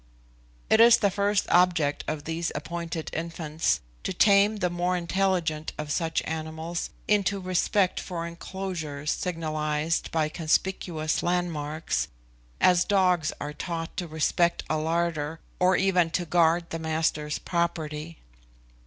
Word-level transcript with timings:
It 0.67 0.79
is 0.81 0.97
the 0.97 1.11
first 1.11 1.45
object 1.49 2.03
of 2.07 2.23
these 2.23 2.51
appointed 2.55 3.11
infants, 3.13 3.81
to 4.01 4.11
tame 4.11 4.55
the 4.55 4.69
more 4.71 4.97
intelligent 4.97 5.73
of 5.77 5.91
such 5.91 6.23
animals 6.25 6.89
into 7.07 7.39
respect 7.39 7.99
for 7.99 8.25
enclosures 8.25 9.11
signalised 9.11 10.09
by 10.09 10.27
conspicuous 10.27 11.21
landmarks, 11.21 12.07
as 12.59 12.83
dogs 12.83 13.31
are 13.39 13.53
taught 13.53 13.95
to 13.97 14.07
respect 14.07 14.63
a 14.71 14.77
larder, 14.79 15.39
or 15.59 15.75
even 15.77 16.09
to 16.09 16.25
guard 16.25 16.71
the 16.71 16.79
master's 16.79 17.37
property. 17.37 18.17